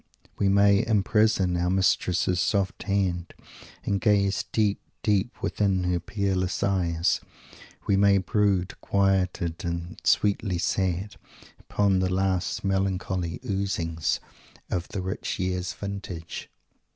We 0.39 0.49
may 0.49 0.83
"imprison 0.83 1.55
our 1.57 1.69
mistress's 1.69 2.39
soft 2.41 2.81
hand, 2.81 3.35
and 3.85 4.01
gaze, 4.01 4.43
deep, 4.51 4.81
deep, 5.03 5.39
within 5.43 5.83
her 5.83 5.99
peerless 5.99 6.63
eyes." 6.63 7.21
We 7.85 7.95
may 7.97 8.17
brood, 8.17 8.81
quieted 8.81 9.63
and 9.63 9.99
sweetly 10.03 10.57
sad, 10.57 11.17
upon 11.59 11.99
the 11.99 12.11
last 12.11 12.63
melancholy 12.63 13.41
"oozings" 13.45 14.19
of 14.71 14.87
the 14.87 15.03
rich 15.03 15.37
year's 15.37 15.71
vintage. 15.73 16.49